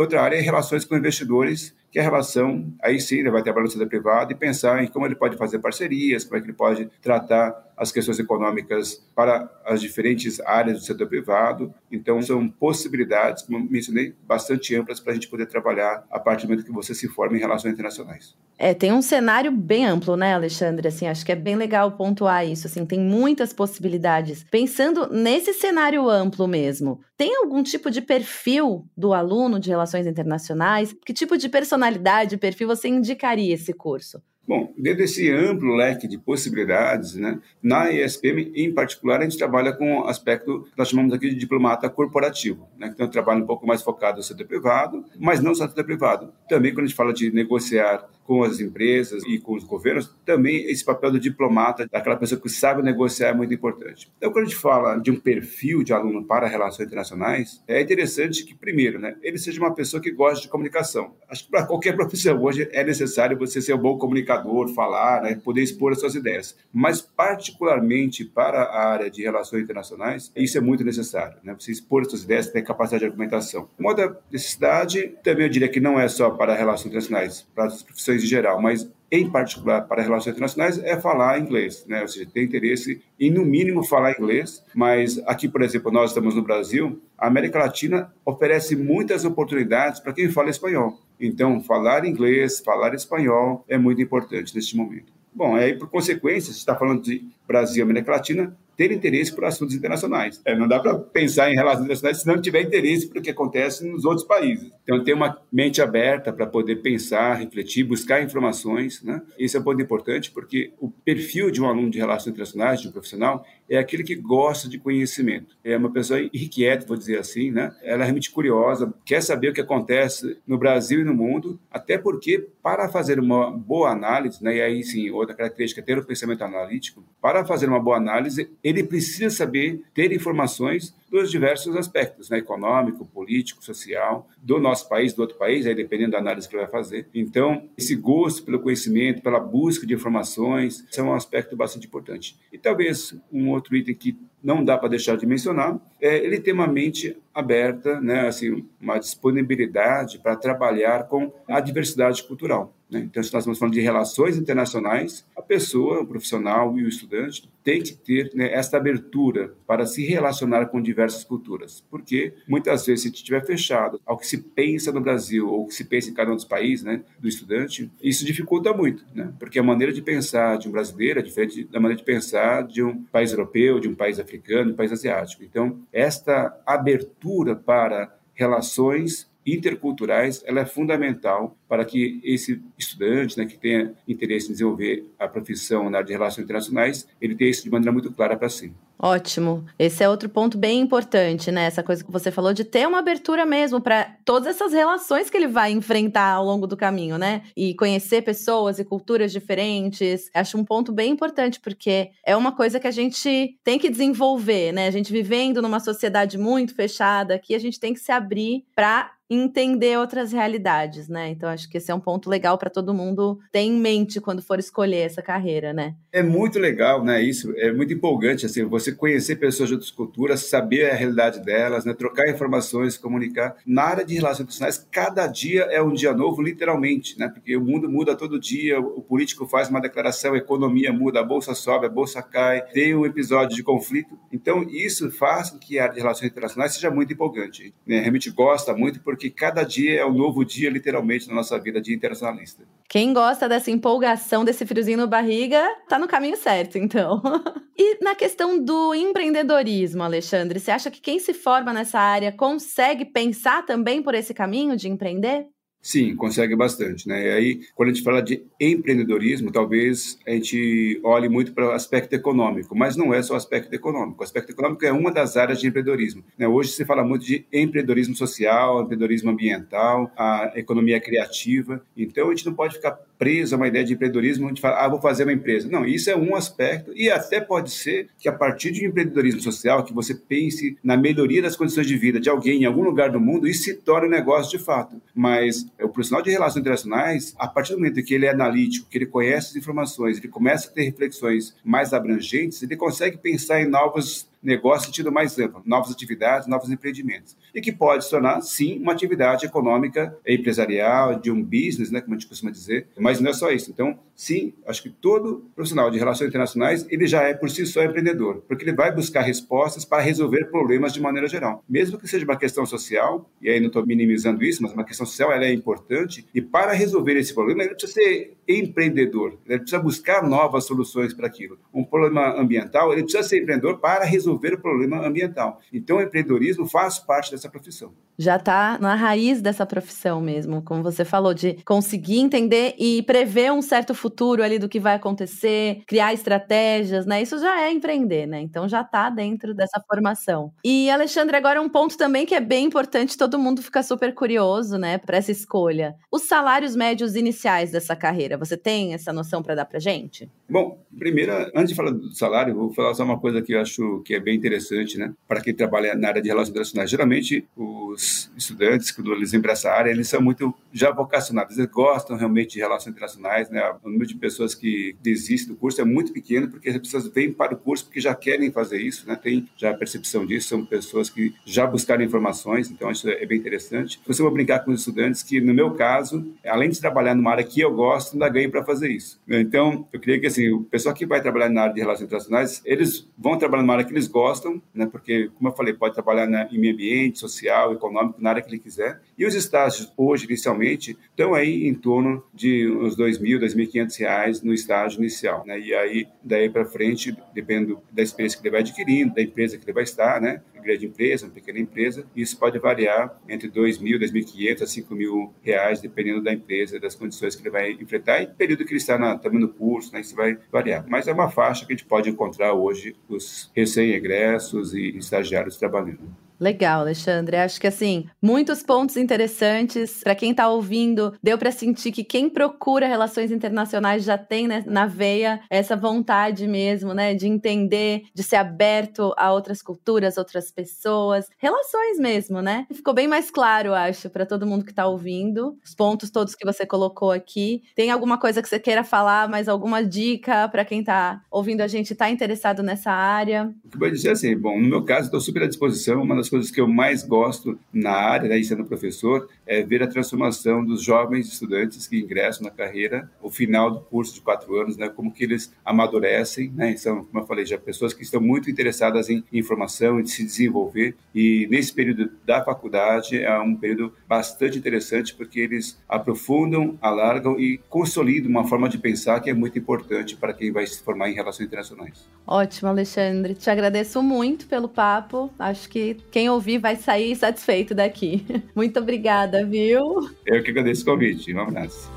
outra 0.00 0.22
área 0.22 0.36
é 0.36 0.40
relações 0.40 0.84
com 0.84 0.96
investidores, 0.96 1.74
que 1.90 1.98
é 1.98 2.02
a 2.02 2.04
relação, 2.04 2.74
aí 2.82 3.00
sim, 3.00 3.18
ele 3.18 3.30
vai 3.30 3.42
trabalhar 3.42 3.66
no 3.66 3.70
setor 3.70 3.86
privado 3.86 4.32
e 4.32 4.34
pensar 4.34 4.82
em 4.82 4.88
como 4.88 5.06
ele 5.06 5.14
pode 5.14 5.36
fazer 5.36 5.60
parcerias, 5.60 6.24
como 6.24 6.36
é 6.36 6.40
que 6.40 6.46
ele 6.46 6.52
pode 6.52 6.90
tratar 7.00 7.72
as 7.76 7.92
questões 7.92 8.18
econômicas 8.18 9.04
para 9.14 9.48
as 9.64 9.80
diferentes 9.80 10.40
áreas 10.40 10.78
do 10.78 10.84
setor 10.84 11.08
privado. 11.08 11.72
Então, 11.90 12.20
são 12.22 12.48
possibilidades, 12.48 13.42
como 13.44 13.68
mencionei, 13.70 14.14
bastante 14.26 14.74
amplas 14.74 15.00
para 15.00 15.12
a 15.12 15.14
gente 15.14 15.28
poder 15.28 15.46
trabalhar 15.46 16.04
a 16.10 16.18
partir 16.18 16.46
do 16.46 16.50
momento 16.50 16.66
que 16.66 16.72
você 16.72 16.94
se 16.94 17.08
forma 17.08 17.36
em 17.36 17.40
relações 17.40 17.74
internacionais. 17.74 18.34
É, 18.56 18.72
tem 18.72 18.92
um 18.92 19.02
cenário 19.02 19.50
bem 19.50 19.84
amplo, 19.84 20.16
né, 20.16 20.34
Alexandre? 20.34 20.86
Assim, 20.86 21.08
acho 21.08 21.26
que 21.26 21.32
é 21.32 21.36
bem 21.36 21.56
legal 21.56 21.92
pontuar 21.92 22.46
isso. 22.46 22.68
Assim, 22.68 22.86
tem 22.86 23.00
muitas 23.00 23.52
possibilidades. 23.52 24.44
Pensando 24.48 25.08
nesse 25.12 25.52
cenário 25.52 26.08
amplo 26.08 26.46
mesmo, 26.46 27.00
tem 27.16 27.36
algum 27.36 27.62
tipo 27.62 27.90
de 27.90 28.00
perfil 28.00 28.86
do 28.96 29.12
aluno 29.12 29.58
de 29.58 29.70
relações 29.70 29.83
internacionais? 30.06 30.94
Que 31.04 31.12
tipo 31.12 31.36
de 31.36 31.48
personalidade, 31.48 32.36
perfil 32.36 32.68
você 32.68 32.88
indicaria 32.88 33.54
esse 33.54 33.72
curso? 33.72 34.22
Bom, 34.46 34.74
dentro 34.76 34.98
desse 34.98 35.30
amplo 35.30 35.74
leque 35.74 36.06
de 36.06 36.18
possibilidades, 36.18 37.14
né, 37.14 37.40
na 37.62 37.90
ESPM, 37.90 38.52
em 38.54 38.74
particular, 38.74 39.20
a 39.20 39.24
gente 39.24 39.38
trabalha 39.38 39.72
com 39.72 40.00
o 40.00 40.04
aspecto 40.06 40.64
que 40.64 40.78
nós 40.78 40.88
chamamos 40.88 41.14
aqui 41.14 41.30
de 41.30 41.36
diplomata 41.36 41.88
corporativo. 41.88 42.68
Né? 42.76 42.90
Então, 42.94 43.08
trabalho 43.08 43.42
um 43.42 43.46
pouco 43.46 43.66
mais 43.66 43.80
focado 43.80 44.18
no 44.18 44.22
setor 44.22 44.46
privado, 44.46 45.02
mas 45.18 45.40
não 45.40 45.54
só 45.54 45.64
no 45.64 45.70
setor 45.70 45.84
privado. 45.84 46.30
Também, 46.46 46.74
quando 46.74 46.84
a 46.84 46.88
gente 46.88 46.96
fala 46.96 47.14
de 47.14 47.32
negociar 47.32 48.06
com 48.24 48.42
as 48.42 48.60
empresas 48.60 49.22
e 49.26 49.38
com 49.38 49.54
os 49.54 49.64
governos, 49.64 50.14
também 50.24 50.64
esse 50.70 50.84
papel 50.84 51.12
do 51.12 51.20
diplomata, 51.20 51.86
daquela 51.90 52.16
pessoa 52.16 52.40
que 52.40 52.48
sabe 52.48 52.82
negociar, 52.82 53.28
é 53.28 53.34
muito 53.34 53.52
importante. 53.54 54.10
Então, 54.16 54.32
quando 54.32 54.46
a 54.46 54.48
gente 54.48 54.58
fala 54.58 54.96
de 54.98 55.10
um 55.10 55.16
perfil 55.20 55.82
de 55.82 55.92
aluno 55.92 56.24
para 56.24 56.46
relações 56.46 56.86
internacionais, 56.86 57.62
é 57.68 57.80
interessante 57.80 58.44
que, 58.44 58.54
primeiro, 58.54 58.98
né, 58.98 59.16
ele 59.22 59.38
seja 59.38 59.60
uma 59.60 59.74
pessoa 59.74 60.02
que 60.02 60.10
gosta 60.10 60.42
de 60.42 60.48
comunicação. 60.48 61.14
Acho 61.28 61.44
que 61.44 61.50
para 61.50 61.66
qualquer 61.66 61.94
profissão 61.96 62.42
hoje 62.42 62.68
é 62.72 62.82
necessário 62.82 63.38
você 63.38 63.60
ser 63.60 63.74
um 63.74 63.78
bom 63.78 63.98
comunicador, 63.98 64.68
falar, 64.74 65.22
né, 65.22 65.40
poder 65.44 65.62
expor 65.62 65.92
as 65.92 66.00
suas 66.00 66.14
ideias. 66.14 66.56
Mas, 66.72 67.00
particularmente 67.00 68.24
para 68.24 68.62
a 68.62 68.88
área 68.88 69.10
de 69.10 69.22
relações 69.22 69.62
internacionais, 69.62 70.32
isso 70.34 70.56
é 70.56 70.60
muito 70.60 70.82
necessário. 70.82 71.36
Né, 71.42 71.54
você 71.58 71.72
expor 71.72 72.02
as 72.02 72.08
suas 72.08 72.24
ideias, 72.24 72.48
ter 72.48 72.62
capacidade 72.62 73.00
de 73.00 73.06
argumentação. 73.06 73.68
Uma 73.78 73.90
outra 73.90 74.18
necessidade, 74.30 75.14
também 75.22 75.44
eu 75.44 75.50
diria 75.50 75.68
que 75.68 75.80
não 75.80 76.00
é 76.00 76.08
só 76.08 76.30
para 76.30 76.54
relações 76.54 76.86
internacionais, 76.86 77.46
para 77.54 77.66
as 77.66 77.82
profissões 77.82 78.13
em 78.22 78.26
geral, 78.26 78.60
mas 78.60 78.88
em 79.10 79.30
particular 79.30 79.82
para 79.82 80.02
relações 80.02 80.32
internacionais, 80.34 80.78
é 80.78 81.00
falar 81.00 81.38
inglês, 81.38 81.84
né? 81.86 82.02
Ou 82.02 82.08
seja, 82.08 82.28
tem 82.32 82.44
interesse 82.44 83.00
em, 83.18 83.30
no 83.30 83.44
mínimo, 83.44 83.84
falar 83.84 84.12
inglês. 84.12 84.62
Mas 84.74 85.18
aqui, 85.26 85.48
por 85.48 85.62
exemplo, 85.62 85.92
nós 85.92 86.10
estamos 86.10 86.34
no 86.34 86.42
Brasil, 86.42 87.00
a 87.16 87.28
América 87.28 87.60
Latina 87.60 88.12
oferece 88.24 88.74
muitas 88.74 89.24
oportunidades 89.24 90.00
para 90.00 90.12
quem 90.12 90.28
fala 90.28 90.50
espanhol. 90.50 90.98
Então, 91.20 91.60
falar 91.62 92.04
inglês, 92.04 92.60
falar 92.60 92.92
espanhol 92.94 93.64
é 93.68 93.78
muito 93.78 94.02
importante 94.02 94.54
neste 94.54 94.76
momento. 94.76 95.12
Bom, 95.32 95.54
aí, 95.54 95.78
por 95.78 95.88
consequência, 95.88 96.52
se 96.52 96.58
está 96.58 96.74
falando 96.74 97.02
de 97.02 97.24
Brasil 97.46 97.84
e 97.84 97.90
América 97.90 98.12
Latina, 98.12 98.56
ter 98.76 98.92
interesse 98.92 99.32
por 99.32 99.44
assuntos 99.44 99.74
internacionais. 99.74 100.40
É, 100.44 100.56
não 100.56 100.68
dá 100.68 100.80
para 100.80 100.98
pensar 100.98 101.50
em 101.50 101.54
relações 101.54 101.84
internacionais 101.84 102.20
se 102.20 102.26
não 102.26 102.40
tiver 102.40 102.62
interesse 102.62 103.08
pelo 103.08 103.22
que 103.22 103.30
acontece 103.30 103.86
nos 103.86 104.04
outros 104.04 104.26
países. 104.26 104.70
Então, 104.82 105.02
ter 105.02 105.12
uma 105.12 105.38
mente 105.52 105.80
aberta 105.80 106.32
para 106.32 106.46
poder 106.46 106.76
pensar, 106.76 107.34
refletir, 107.34 107.84
buscar 107.84 108.22
informações, 108.22 109.02
né? 109.02 109.22
Isso 109.38 109.56
é 109.56 109.60
um 109.60 109.64
ponto 109.64 109.80
importante 109.80 110.30
porque 110.30 110.72
o 110.78 110.90
perfil 110.90 111.50
de 111.50 111.60
um 111.60 111.66
aluno 111.66 111.90
de 111.90 111.98
relações 111.98 112.32
internacionais, 112.32 112.80
de 112.80 112.88
um 112.88 112.92
profissional, 112.92 113.44
é 113.68 113.78
aquele 113.78 114.02
que 114.02 114.14
gosta 114.14 114.68
de 114.68 114.78
conhecimento. 114.78 115.56
É 115.64 115.76
uma 115.76 115.90
pessoa 115.90 116.20
irrequieta, 116.32 116.86
vou 116.86 116.96
dizer 116.96 117.18
assim, 117.18 117.50
né? 117.50 117.74
Ela 117.82 118.02
é 118.02 118.04
realmente 118.04 118.30
curiosa, 118.30 118.92
quer 119.04 119.22
saber 119.22 119.50
o 119.50 119.54
que 119.54 119.60
acontece 119.60 120.38
no 120.46 120.58
Brasil 120.58 121.00
e 121.00 121.04
no 121.04 121.14
mundo, 121.14 121.58
até 121.70 121.98
porque 121.98 122.48
para 122.62 122.88
fazer 122.88 123.18
uma 123.18 123.50
boa 123.50 123.90
análise, 123.90 124.42
né? 124.42 124.56
E 124.56 124.62
aí 124.62 124.82
sim, 124.82 125.10
outra 125.10 125.34
característica 125.34 125.80
é 125.80 125.84
ter 125.84 125.98
o 125.98 126.04
pensamento 126.04 126.42
analítico. 126.42 127.04
Para 127.20 127.44
fazer 127.44 127.68
uma 127.68 127.80
boa 127.80 127.96
análise, 127.96 128.50
ele 128.62 128.84
precisa 128.84 129.30
saber 129.30 129.82
ter 129.94 130.12
informações 130.12 130.94
dos 131.20 131.30
diversos 131.30 131.76
aspectos, 131.76 132.28
né? 132.28 132.38
econômico, 132.38 133.06
político, 133.06 133.64
social, 133.64 134.28
do 134.36 134.58
nosso 134.58 134.88
país, 134.88 135.12
do 135.14 135.22
outro 135.22 135.38
país, 135.38 135.64
aí 135.64 135.74
dependendo 135.74 136.12
da 136.12 136.18
análise 136.18 136.48
que 136.48 136.56
vai 136.56 136.66
fazer. 136.66 137.08
Então, 137.14 137.68
esse 137.78 137.94
gosto 137.94 138.42
pelo 138.42 138.58
conhecimento, 138.58 139.22
pela 139.22 139.38
busca 139.38 139.86
de 139.86 139.94
informações, 139.94 140.84
é 140.96 141.02
um 141.02 141.14
aspecto 141.14 141.56
bastante 141.56 141.86
importante. 141.86 142.36
E 142.52 142.58
talvez 142.58 143.16
um 143.32 143.50
outro 143.50 143.76
item 143.76 143.94
que 143.94 144.18
não 144.44 144.62
dá 144.62 144.76
para 144.76 144.90
deixar 144.90 145.16
de 145.16 145.26
mencionar, 145.26 145.78
é 146.00 146.18
ele 146.18 146.38
ter 146.38 146.52
uma 146.52 146.66
mente 146.66 147.16
aberta, 147.34 148.00
né, 148.00 148.28
assim, 148.28 148.64
uma 148.80 148.98
disponibilidade 148.98 150.18
para 150.18 150.36
trabalhar 150.36 151.04
com 151.08 151.32
a 151.48 151.58
diversidade 151.58 152.22
cultural. 152.22 152.72
Né? 152.90 153.00
Então, 153.00 153.22
se 153.22 153.32
nós 153.32 153.42
estamos 153.42 153.58
falando 153.58 153.74
de 153.74 153.80
relações 153.80 154.36
internacionais, 154.36 155.26
a 155.36 155.42
pessoa, 155.42 156.00
o 156.00 156.06
profissional 156.06 156.78
e 156.78 156.84
o 156.84 156.88
estudante 156.88 157.50
tem 157.64 157.82
que 157.82 157.94
ter 157.94 158.30
né, 158.34 158.52
esta 158.52 158.76
abertura 158.76 159.54
para 159.66 159.86
se 159.86 160.04
relacionar 160.04 160.66
com 160.66 160.80
diversas 160.80 161.24
culturas, 161.24 161.82
porque 161.90 162.34
muitas 162.46 162.86
vezes 162.86 163.02
se 163.02 163.08
estiver 163.08 163.44
fechado 163.44 164.00
ao 164.04 164.18
que 164.18 164.26
se 164.26 164.38
pensa 164.38 164.92
no 164.92 165.00
Brasil 165.00 165.48
ou 165.48 165.66
que 165.66 165.74
se 165.74 165.84
pensa 165.84 166.10
em 166.10 166.14
cada 166.14 166.30
um 166.30 166.36
dos 166.36 166.44
países, 166.44 166.84
né, 166.84 167.02
do 167.18 167.26
estudante, 167.26 167.90
isso 168.02 168.24
dificulta 168.24 168.72
muito, 168.72 169.04
né? 169.14 169.32
Porque 169.38 169.58
a 169.58 169.62
maneira 169.62 169.92
de 169.92 170.02
pensar 170.02 170.58
de 170.58 170.68
um 170.68 170.72
brasileiro 170.72 171.20
é 171.20 171.22
diferente 171.22 171.64
da 171.64 171.80
maneira 171.80 171.98
de 171.98 172.04
pensar 172.04 172.62
de 172.64 172.82
um 172.82 173.02
país 173.04 173.32
europeu, 173.32 173.80
de 173.80 173.88
um 173.88 173.94
país 173.94 174.20
africano, 174.20 174.33
de 174.38 174.72
um 174.72 174.76
país 174.76 174.92
asiático. 174.92 175.42
Então, 175.44 175.80
esta 175.92 176.60
abertura 176.66 177.54
para 177.56 178.14
relações 178.34 179.30
interculturais, 179.46 180.42
ela 180.46 180.60
é 180.60 180.66
fundamental 180.66 181.56
para 181.68 181.84
que 181.84 182.20
esse 182.24 182.62
estudante, 182.78 183.38
né, 183.38 183.46
que 183.46 183.58
tenha 183.58 183.92
interesse 184.06 184.48
em 184.48 184.52
desenvolver 184.52 185.04
a 185.18 185.28
profissão 185.28 185.90
na 185.90 185.98
área 185.98 186.06
de 186.06 186.12
relações 186.12 186.44
internacionais, 186.44 187.08
ele 187.20 187.34
tenha 187.34 187.50
isso 187.50 187.64
de 187.64 187.70
maneira 187.70 187.92
muito 187.92 188.12
clara 188.12 188.36
para 188.36 188.48
si. 188.48 188.72
Ótimo. 188.98 189.66
Esse 189.78 190.04
é 190.04 190.08
outro 190.08 190.28
ponto 190.28 190.56
bem 190.56 190.80
importante, 190.80 191.50
né? 191.50 191.64
Essa 191.66 191.82
coisa 191.82 192.02
que 192.02 192.10
você 192.10 192.30
falou 192.30 192.54
de 192.54 192.64
ter 192.64 192.86
uma 192.86 193.00
abertura 193.00 193.44
mesmo 193.44 193.80
para 193.80 194.16
todas 194.24 194.48
essas 194.48 194.72
relações 194.72 195.28
que 195.28 195.36
ele 195.36 195.48
vai 195.48 195.72
enfrentar 195.72 196.30
ao 196.30 196.44
longo 196.44 196.66
do 196.66 196.76
caminho, 196.76 197.18
né? 197.18 197.42
E 197.56 197.74
conhecer 197.74 198.22
pessoas 198.22 198.78
e 198.78 198.84
culturas 198.84 199.32
diferentes. 199.32 200.30
Acho 200.32 200.56
um 200.56 200.64
ponto 200.64 200.92
bem 200.92 201.10
importante, 201.10 201.60
porque 201.60 202.12
é 202.24 202.36
uma 202.36 202.52
coisa 202.52 202.78
que 202.78 202.86
a 202.86 202.92
gente 202.92 203.58
tem 203.64 203.78
que 203.78 203.90
desenvolver, 203.90 204.72
né? 204.72 204.86
A 204.86 204.92
gente 204.92 205.12
vivendo 205.12 205.60
numa 205.60 205.80
sociedade 205.80 206.38
muito 206.38 206.74
fechada 206.74 207.34
aqui, 207.34 207.54
a 207.54 207.60
gente 207.60 207.80
tem 207.80 207.92
que 207.92 208.00
se 208.00 208.12
abrir 208.12 208.64
para 208.74 209.10
entender 209.34 209.98
outras 209.98 210.32
realidades, 210.32 211.08
né? 211.08 211.30
Então 211.30 211.48
acho 211.48 211.68
que 211.68 211.78
esse 211.78 211.90
é 211.90 211.94
um 211.94 212.00
ponto 212.00 212.30
legal 212.30 212.56
para 212.56 212.70
todo 212.70 212.94
mundo 212.94 213.38
ter 213.52 213.60
em 213.60 213.72
mente 213.72 214.20
quando 214.20 214.42
for 214.42 214.58
escolher 214.58 215.00
essa 215.00 215.22
carreira, 215.22 215.72
né? 215.72 215.94
É 216.12 216.22
muito 216.22 216.58
legal, 216.58 217.04
né? 217.04 217.22
Isso 217.22 217.52
é 217.56 217.72
muito 217.72 217.92
empolgante 217.92 218.46
assim, 218.46 218.64
você 218.64 218.92
conhecer 218.92 219.36
pessoas 219.36 219.68
de 219.68 219.74
outras 219.74 219.90
culturas, 219.90 220.40
saber 220.48 220.90
a 220.90 220.94
realidade 220.94 221.40
delas, 221.40 221.84
né? 221.84 221.94
Trocar 221.94 222.28
informações, 222.28 222.96
comunicar. 222.96 223.56
Na 223.66 223.82
área 223.82 224.04
de 224.04 224.14
relações 224.14 224.40
internacionais, 224.40 224.88
cada 224.90 225.26
dia 225.26 225.62
é 225.70 225.82
um 225.82 225.92
dia 225.92 226.12
novo, 226.12 226.42
literalmente, 226.42 227.18
né? 227.18 227.28
Porque 227.28 227.56
o 227.56 227.64
mundo 227.64 227.88
muda 227.88 228.16
todo 228.16 228.38
dia, 228.38 228.78
o 228.80 229.02
político 229.02 229.46
faz 229.46 229.68
uma 229.68 229.80
declaração, 229.80 230.34
a 230.34 230.38
economia 230.38 230.92
muda, 230.92 231.20
a 231.20 231.24
bolsa 231.24 231.54
sobe, 231.54 231.86
a 231.86 231.88
bolsa 231.90 232.22
cai, 232.22 232.62
tem 232.72 232.94
um 232.94 233.04
episódio 233.04 233.56
de 233.56 233.62
conflito. 233.62 234.18
Então 234.32 234.62
isso 234.68 235.10
faz 235.10 235.50
com 235.50 235.58
que 235.58 235.78
a 235.78 235.84
área 235.84 235.94
de 235.94 236.00
relações 236.00 236.30
internacionais 236.30 236.74
seja 236.74 236.90
muito 236.90 237.12
empolgante. 237.12 237.74
Né? 237.86 238.00
Realmente 238.00 238.30
gosta 238.30 238.74
muito 238.74 239.00
porque 239.00 239.23
porque 239.24 239.30
cada 239.30 239.62
dia 239.62 240.00
é 240.00 240.06
um 240.06 240.12
novo 240.12 240.44
dia, 240.44 240.68
literalmente, 240.68 241.28
na 241.28 241.34
nossa 241.34 241.58
vida 241.58 241.80
de 241.80 241.94
internacionalista. 241.94 242.64
Quem 242.88 243.14
gosta 243.14 243.48
dessa 243.48 243.70
empolgação, 243.70 244.44
desse 244.44 244.66
friozinho 244.66 244.98
no 244.98 245.06
barriga, 245.06 245.64
tá 245.88 245.98
no 245.98 246.06
caminho 246.06 246.36
certo, 246.36 246.76
então. 246.76 247.22
e 247.76 248.04
na 248.04 248.14
questão 248.14 248.62
do 248.62 248.94
empreendedorismo, 248.94 250.02
Alexandre, 250.02 250.60
você 250.60 250.70
acha 250.70 250.90
que 250.90 251.00
quem 251.00 251.18
se 251.18 251.32
forma 251.32 251.72
nessa 251.72 251.98
área 251.98 252.32
consegue 252.32 253.06
pensar 253.06 253.64
também 253.64 254.02
por 254.02 254.14
esse 254.14 254.34
caminho 254.34 254.76
de 254.76 254.88
empreender? 254.88 255.46
Sim, 255.84 256.16
consegue 256.16 256.56
bastante, 256.56 257.06
né? 257.06 257.26
E 257.26 257.30
aí, 257.30 257.60
quando 257.74 257.90
a 257.90 257.92
gente 257.92 258.02
fala 258.02 258.22
de 258.22 258.42
empreendedorismo, 258.58 259.52
talvez 259.52 260.18
a 260.26 260.30
gente 260.30 260.98
olhe 261.04 261.28
muito 261.28 261.52
para 261.52 261.68
o 261.68 261.72
aspecto 261.72 262.14
econômico, 262.14 262.74
mas 262.74 262.96
não 262.96 263.12
é 263.12 263.22
só 263.22 263.34
o 263.34 263.36
aspecto 263.36 263.74
econômico. 263.74 264.22
O 264.22 264.24
aspecto 264.24 264.50
econômico 264.50 264.82
é 264.86 264.90
uma 264.90 265.12
das 265.12 265.36
áreas 265.36 265.60
de 265.60 265.66
empreendedorismo. 265.66 266.24
Né? 266.38 266.48
Hoje 266.48 266.70
se 266.70 266.86
fala 266.86 267.04
muito 267.04 267.26
de 267.26 267.44
empreendedorismo 267.52 268.14
social, 268.14 268.80
empreendedorismo 268.80 269.30
ambiental, 269.30 270.10
a 270.16 270.52
economia 270.56 270.98
criativa. 270.98 271.84
Então, 271.94 272.28
a 272.28 272.30
gente 272.30 272.46
não 272.46 272.54
pode 272.54 272.76
ficar 272.76 272.98
preso 273.18 273.54
a 273.54 273.58
uma 273.58 273.68
ideia 273.68 273.84
de 273.84 273.92
empreendedorismo, 273.92 274.48
gente 274.48 274.60
fala, 274.60 274.84
ah, 274.84 274.88
vou 274.88 275.00
fazer 275.00 275.24
uma 275.24 275.32
empresa. 275.32 275.68
Não, 275.68 275.84
isso 275.84 276.10
é 276.10 276.16
um 276.16 276.34
aspecto, 276.34 276.92
e 276.94 277.10
até 277.10 277.40
pode 277.40 277.70
ser 277.70 278.08
que 278.18 278.28
a 278.28 278.32
partir 278.32 278.70
de 278.70 278.84
um 278.84 278.88
empreendedorismo 278.88 279.40
social, 279.40 279.84
que 279.84 279.92
você 279.92 280.14
pense 280.14 280.76
na 280.82 280.96
melhoria 280.96 281.42
das 281.42 281.56
condições 281.56 281.86
de 281.86 281.96
vida 281.96 282.20
de 282.20 282.28
alguém 282.28 282.62
em 282.62 282.64
algum 282.64 282.82
lugar 282.82 283.10
do 283.10 283.20
mundo, 283.20 283.46
isso 283.46 283.64
se 283.64 283.74
torne 283.74 284.08
um 284.08 284.10
negócio 284.10 284.58
de 284.58 284.64
fato. 284.64 285.00
Mas 285.14 285.66
o 285.80 285.88
profissional 285.88 286.22
de 286.22 286.30
relações 286.30 286.60
internacionais, 286.60 287.34
a 287.38 287.48
partir 287.48 287.72
do 287.72 287.78
momento 287.78 288.02
que 288.02 288.14
ele 288.14 288.26
é 288.26 288.30
analítico, 288.30 288.88
que 288.88 288.98
ele 288.98 289.06
conhece 289.06 289.50
as 289.50 289.56
informações, 289.56 290.18
ele 290.18 290.28
começa 290.28 290.68
a 290.68 290.72
ter 290.72 290.82
reflexões 290.82 291.54
mais 291.64 291.92
abrangentes, 291.92 292.62
ele 292.62 292.76
consegue 292.76 293.18
pensar 293.18 293.60
em 293.60 293.68
novos 293.68 294.28
negócio 294.44 294.86
sentido 294.86 295.10
mais 295.10 295.38
amplo, 295.38 295.62
novas 295.64 295.90
atividades, 295.90 296.46
novos 296.46 296.70
empreendimentos. 296.70 297.36
E 297.54 297.60
que 297.60 297.72
pode 297.72 298.04
se 298.04 298.10
tornar, 298.10 298.40
sim, 298.40 298.78
uma 298.80 298.92
atividade 298.92 299.46
econômica 299.46 300.16
empresarial, 300.26 301.18
de 301.18 301.30
um 301.30 301.42
business, 301.42 301.90
né, 301.90 302.00
como 302.00 302.14
a 302.14 302.18
gente 302.18 302.28
costuma 302.28 302.50
dizer, 302.50 302.88
mas 302.98 303.20
não 303.20 303.30
é 303.30 303.32
só 303.32 303.50
isso. 303.50 303.70
Então, 303.70 303.98
sim, 304.14 304.52
acho 304.66 304.82
que 304.82 304.90
todo 304.90 305.44
profissional 305.54 305.90
de 305.90 305.98
relações 305.98 306.28
internacionais, 306.28 306.86
ele 306.90 307.06
já 307.06 307.22
é 307.22 307.34
por 307.34 307.48
si 307.50 307.64
só 307.66 307.82
empreendedor, 307.82 308.42
porque 308.46 308.64
ele 308.64 308.74
vai 308.74 308.94
buscar 308.94 309.22
respostas 309.22 309.84
para 309.84 310.02
resolver 310.02 310.46
problemas 310.46 310.92
de 310.92 311.00
maneira 311.00 311.28
geral. 311.28 311.64
Mesmo 311.68 311.98
que 311.98 312.08
seja 312.08 312.24
uma 312.24 312.36
questão 312.36 312.66
social, 312.66 313.30
e 313.40 313.48
aí 313.48 313.60
não 313.60 313.68
estou 313.68 313.86
minimizando 313.86 314.44
isso, 314.44 314.62
mas 314.62 314.72
uma 314.72 314.84
questão 314.84 315.06
social 315.06 315.32
ela 315.32 315.44
é 315.44 315.52
importante, 315.52 316.26
e 316.34 316.42
para 316.42 316.72
resolver 316.72 317.16
esse 317.16 317.34
problema, 317.34 317.62
ele 317.62 317.74
precisa 317.74 317.92
ser 317.92 318.36
empreendedor, 318.46 319.38
ele 319.46 319.60
precisa 319.60 319.80
buscar 319.80 320.22
novas 320.22 320.64
soluções 320.64 321.14
para 321.14 321.26
aquilo. 321.26 321.58
Um 321.72 321.84
problema 321.84 322.38
ambiental, 322.38 322.92
ele 322.92 323.02
precisa 323.02 323.22
ser 323.22 323.40
empreendedor 323.40 323.78
para 323.78 324.04
resolver 324.04 324.33
resolver 324.34 324.54
o 324.54 324.60
problema 324.60 325.06
ambiental. 325.06 325.60
Então, 325.72 325.98
o 325.98 326.02
empreendedorismo 326.02 326.66
faz 326.66 326.98
parte 326.98 327.30
dessa 327.30 327.48
profissão. 327.48 327.92
Já 328.16 328.36
está 328.36 328.78
na 328.78 328.94
raiz 328.94 329.42
dessa 329.42 329.66
profissão 329.66 330.20
mesmo, 330.20 330.62
como 330.62 330.82
você 330.82 331.04
falou, 331.04 331.34
de 331.34 331.54
conseguir 331.64 332.20
entender 332.20 332.74
e 332.78 333.02
prever 333.02 333.52
um 333.52 333.60
certo 333.60 333.92
futuro 333.92 334.42
ali 334.42 334.56
do 334.56 334.68
que 334.68 334.78
vai 334.78 334.94
acontecer, 334.94 335.82
criar 335.86 336.14
estratégias, 336.14 337.06
né? 337.06 337.20
Isso 337.20 337.38
já 337.38 337.62
é 337.62 337.72
empreender, 337.72 338.26
né? 338.26 338.40
Então 338.40 338.68
já 338.68 338.82
está 338.82 339.10
dentro 339.10 339.52
dessa 339.52 339.82
formação. 339.88 340.52
E, 340.64 340.88
Alexandre, 340.90 341.36
agora 341.36 341.60
um 341.60 341.68
ponto 341.68 341.98
também 341.98 342.24
que 342.24 342.36
é 342.36 342.40
bem 342.40 342.66
importante, 342.66 343.18
todo 343.18 343.38
mundo 343.38 343.60
fica 343.60 343.82
super 343.82 344.14
curioso, 344.14 344.78
né, 344.78 344.96
para 344.98 345.16
essa 345.16 345.32
escolha. 345.32 345.94
Os 346.10 346.22
salários 346.22 346.76
médios 346.76 347.16
iniciais 347.16 347.72
dessa 347.72 347.96
carreira, 347.96 348.38
você 348.38 348.56
tem 348.56 348.94
essa 348.94 349.12
noção 349.12 349.42
para 349.42 349.56
dar 349.56 349.64
para 349.64 349.80
gente? 349.80 350.30
Bom, 350.48 350.78
primeiro, 350.96 351.32
antes 351.54 351.70
de 351.70 351.74
falar 351.74 351.90
do 351.90 352.14
salário, 352.14 352.54
vou 352.54 352.72
falar 352.72 352.94
só 352.94 353.02
uma 353.02 353.18
coisa 353.18 353.42
que 353.42 353.54
eu 353.54 353.60
acho 353.60 354.02
que 354.04 354.14
é 354.14 354.20
bem 354.24 354.36
interessante, 354.36 354.98
né? 354.98 355.12
Para 355.28 355.40
quem 355.40 355.54
trabalha 355.54 355.94
na 355.94 356.08
área 356.08 356.22
de 356.22 356.28
relações 356.28 356.50
internacionais, 356.50 356.90
geralmente 356.90 357.46
os 357.56 358.30
estudantes, 358.36 358.90
quando 358.90 359.12
eles 359.12 359.30
vêm 359.30 359.40
para 359.40 359.52
essa 359.52 359.70
área, 359.70 359.90
eles 359.90 360.08
são 360.08 360.20
muito 360.20 360.54
já 360.72 360.90
vocacionados, 360.90 361.56
eles 361.56 361.70
gostam 361.70 362.16
realmente 362.16 362.54
de 362.54 362.60
relações 362.60 362.92
internacionais, 362.92 363.50
né? 363.50 363.62
O 363.82 363.88
número 363.88 364.06
de 364.06 364.14
pessoas 364.16 364.54
que 364.54 364.96
desistem 365.02 365.54
do 365.54 365.60
curso 365.60 365.80
é 365.80 365.84
muito 365.84 366.12
pequeno, 366.12 366.48
porque 366.48 366.70
as 366.70 366.78
pessoas 366.78 367.06
vêm 367.08 367.32
para 367.32 367.54
o 367.54 367.56
curso 367.56 367.84
porque 367.84 368.00
já 368.00 368.14
querem 368.14 368.50
fazer 368.50 368.80
isso, 368.80 369.06
né? 369.06 369.16
Tem 369.16 369.48
já 369.56 369.70
a 369.70 369.74
percepção 369.74 370.26
disso, 370.26 370.48
são 370.48 370.64
pessoas 370.64 371.10
que 371.10 371.34
já 371.44 371.66
buscaram 371.66 372.02
informações, 372.02 372.70
então 372.70 372.90
isso 372.90 373.08
é 373.08 373.26
bem 373.26 373.38
interessante. 373.38 374.00
Você 374.06 374.22
vai 374.22 374.32
brincar 374.32 374.60
com 374.60 374.72
os 374.72 374.80
estudantes 374.80 375.22
que, 375.22 375.40
no 375.40 375.52
meu 375.52 375.72
caso, 375.72 376.26
além 376.44 376.70
de 376.70 376.80
trabalhar 376.80 377.14
numa 377.14 377.30
área 377.30 377.44
que 377.44 377.60
eu 377.60 377.72
gosto, 377.74 378.14
ainda 378.14 378.28
ganho 378.28 378.50
para 378.50 378.64
fazer 378.64 378.90
isso. 378.90 379.20
Então, 379.28 379.86
eu 379.92 380.00
queria 380.00 380.20
que, 380.20 380.26
assim, 380.26 380.50
o 380.50 380.62
pessoal 380.62 380.94
que 380.94 381.06
vai 381.06 381.20
trabalhar 381.20 381.48
na 381.48 381.62
área 381.62 381.74
de 381.74 381.80
relações 381.80 382.06
internacionais, 382.06 382.62
eles 382.64 383.08
vão 383.18 383.36
trabalhar 383.36 383.62
numa 383.62 383.74
área 383.74 383.84
que 383.84 383.92
eles 383.92 384.06
gostam, 384.14 384.62
né? 384.72 384.86
Porque, 384.86 385.28
como 385.36 385.48
eu 385.48 385.52
falei, 385.56 385.74
pode 385.74 385.92
trabalhar 385.92 386.28
na, 386.28 386.44
em 386.44 386.56
meio 386.56 386.72
ambiente, 386.72 387.18
social, 387.18 387.72
econômico, 387.72 388.22
na 388.22 388.30
área 388.30 388.40
que 388.40 388.48
ele 388.48 388.60
quiser. 388.60 389.00
E 389.18 389.26
os 389.26 389.34
estágios, 389.34 389.92
hoje, 389.96 390.26
inicialmente, 390.26 390.96
estão 391.10 391.34
aí 391.34 391.66
em 391.66 391.74
torno 391.74 392.22
de 392.32 392.70
uns 392.70 392.96
R$ 392.96 393.06
2.000, 393.06 393.40
2.500 393.40 393.98
reais 393.98 394.40
no 394.40 394.54
estágio 394.54 395.00
inicial, 395.00 395.44
né? 395.44 395.58
E 395.58 395.74
aí, 395.74 396.06
daí 396.22 396.48
para 396.48 396.64
frente, 396.64 397.16
dependendo 397.34 397.80
da 397.90 398.02
experiência 398.02 398.40
que 398.40 398.46
ele 398.46 398.52
vai 398.52 398.60
adquirindo, 398.60 399.14
da 399.14 399.22
empresa 399.22 399.58
que 399.58 399.64
ele 399.64 399.72
vai 399.72 399.82
estar, 399.82 400.20
né? 400.20 400.40
Grande 400.64 400.86
empresa, 400.86 401.26
uma 401.26 401.32
pequena 401.32 401.58
empresa, 401.58 402.06
isso 402.16 402.38
pode 402.38 402.58
variar 402.58 403.20
entre 403.28 403.48
R$ 403.48 403.54
2.000, 403.54 403.98
R$ 403.98 404.06
2.500 404.06 404.62
a 404.62 404.64
5.000 404.64 405.32
reais, 405.42 405.80
dependendo 405.80 406.22
da 406.22 406.32
empresa, 406.32 406.80
das 406.80 406.94
condições 406.94 407.36
que 407.36 407.42
ele 407.42 407.50
vai 407.50 407.72
enfrentar 407.72 408.22
e 408.22 408.26
período 408.26 408.64
que 408.64 408.72
ele 408.72 408.80
está 408.80 408.98
na, 408.98 409.18
também 409.18 409.40
no 409.40 409.48
curso, 409.48 409.92
né, 409.92 410.00
isso 410.00 410.16
vai 410.16 410.38
variar. 410.50 410.84
Mas 410.88 411.06
é 411.06 411.12
uma 411.12 411.30
faixa 411.30 411.66
que 411.66 411.72
a 411.72 411.76
gente 411.76 411.86
pode 411.86 412.10
encontrar 412.10 412.52
hoje 412.54 412.96
os 413.08 413.50
recém-egressos 413.54 414.74
e 414.74 414.96
estagiários 414.96 415.56
trabalhando. 415.56 416.23
Legal, 416.44 416.80
Alexandre. 416.80 417.38
Acho 417.38 417.58
que 417.58 417.66
assim, 417.66 418.04
muitos 418.20 418.62
pontos 418.62 418.98
interessantes. 418.98 420.02
Para 420.04 420.14
quem 420.14 420.32
está 420.32 420.46
ouvindo, 420.46 421.14
deu 421.22 421.38
para 421.38 421.50
sentir 421.50 421.90
que 421.90 422.04
quem 422.04 422.28
procura 422.28 422.86
relações 422.86 423.30
internacionais 423.32 424.04
já 424.04 424.18
tem 424.18 424.46
né, 424.46 424.62
na 424.66 424.84
veia 424.84 425.40
essa 425.48 425.74
vontade 425.74 426.46
mesmo, 426.46 426.92
né, 426.92 427.14
de 427.14 427.26
entender, 427.26 428.02
de 428.12 428.22
ser 428.22 428.36
aberto 428.36 429.14
a 429.16 429.32
outras 429.32 429.62
culturas, 429.62 430.18
outras 430.18 430.50
pessoas, 430.50 431.30
relações 431.38 431.98
mesmo, 431.98 432.42
né? 432.42 432.66
Ficou 432.70 432.92
bem 432.92 433.08
mais 433.08 433.30
claro, 433.30 433.72
acho, 433.72 434.10
para 434.10 434.26
todo 434.26 434.46
mundo 434.46 434.66
que 434.66 434.70
está 434.70 434.86
ouvindo, 434.86 435.56
os 435.64 435.74
pontos 435.74 436.10
todos 436.10 436.34
que 436.34 436.44
você 436.44 436.66
colocou 436.66 437.10
aqui. 437.10 437.62
Tem 437.74 437.90
alguma 437.90 438.18
coisa 438.18 438.42
que 438.42 438.48
você 438.50 438.60
queira 438.60 438.84
falar, 438.84 439.30
mais 439.30 439.48
alguma 439.48 439.82
dica 439.82 440.46
para 440.50 440.62
quem 440.62 440.80
está 440.80 441.22
ouvindo 441.30 441.62
a 441.62 441.66
gente 441.66 441.94
está 441.94 442.10
interessado 442.10 442.62
nessa 442.62 442.90
área? 442.90 443.50
O 443.64 443.70
que 443.70 443.76
eu 443.76 443.80
vou 443.80 443.90
dizer 443.90 444.10
assim, 444.10 444.36
bom, 444.36 444.60
no 444.60 444.68
meu 444.68 444.84
caso, 444.84 445.06
estou 445.06 445.20
super 445.20 445.44
à 445.44 445.46
disposição. 445.46 446.02
Uma 446.02 446.14
das 446.16 446.33
coisas 446.34 446.50
que 446.50 446.60
eu 446.60 446.66
mais 446.66 447.04
gosto 447.04 447.56
na 447.72 447.92
área, 447.92 448.28
né, 448.28 448.42
sendo 448.42 448.64
professor, 448.64 449.28
é 449.46 449.62
ver 449.62 449.84
a 449.84 449.86
transformação 449.86 450.64
dos 450.64 450.82
jovens 450.82 451.28
estudantes 451.28 451.86
que 451.86 451.96
ingressam 451.96 452.42
na 452.42 452.50
carreira, 452.50 453.08
o 453.22 453.30
final 453.30 453.70
do 453.70 453.78
curso 453.78 454.14
de 454.14 454.20
quatro 454.20 454.60
anos, 454.60 454.76
né, 454.76 454.88
como 454.88 455.12
que 455.12 455.22
eles 455.22 455.52
amadurecem, 455.64 456.50
né, 456.50 456.76
são, 456.76 457.04
como 457.04 457.22
eu 457.22 457.26
falei, 457.26 457.46
já 457.46 457.56
pessoas 457.56 457.94
que 457.94 458.02
estão 458.02 458.20
muito 458.20 458.50
interessadas 458.50 459.08
em 459.08 459.22
informação, 459.32 460.00
em 460.00 460.06
se 460.06 460.24
desenvolver, 460.24 460.96
e 461.14 461.46
nesse 461.48 461.72
período 461.72 462.10
da 462.26 462.42
faculdade 462.42 463.22
é 463.22 463.38
um 463.38 463.54
período 463.54 463.92
bastante 464.08 464.58
interessante 464.58 465.14
porque 465.14 465.38
eles 465.38 465.78
aprofundam, 465.88 466.76
alargam 466.82 467.38
e 467.38 467.58
consolidam 467.68 468.28
uma 468.28 468.44
forma 468.44 468.68
de 468.68 468.76
pensar 468.76 469.20
que 469.20 469.30
é 469.30 469.34
muito 469.34 469.56
importante 469.56 470.16
para 470.16 470.34
quem 470.34 470.50
vai 470.50 470.66
se 470.66 470.82
formar 470.82 471.10
em 471.10 471.14
relações 471.14 471.46
internacionais. 471.46 472.08
Ótimo, 472.26 472.70
Alexandre. 472.70 473.34
Te 473.34 473.50
agradeço 473.50 474.02
muito 474.02 474.46
pelo 474.46 474.68
papo. 474.68 475.30
Acho 475.38 475.68
que 475.68 475.94
Quem 476.14 476.30
ouvir 476.30 476.58
vai 476.58 476.76
sair 476.76 477.16
satisfeito 477.16 477.74
daqui. 477.74 478.24
Muito 478.54 478.78
obrigada, 478.78 479.44
viu? 479.44 479.80
Eu 480.24 480.44
que 480.44 480.52
agradeço 480.52 480.82
o 480.82 480.84
convite. 480.84 481.34
Um 481.34 481.40
abraço. 481.40 481.90